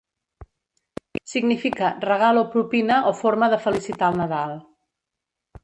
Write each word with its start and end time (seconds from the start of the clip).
Significa 1.33 1.87
regal 2.09 2.35
o 2.43 2.45
propina 2.53 2.97
o 3.09 3.11
forma 3.21 3.47
de 3.53 3.61
felicitar 3.65 4.09
el 4.11 4.17
Nadal. 4.21 4.51